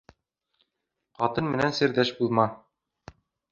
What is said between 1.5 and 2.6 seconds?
менән серҙәш булма.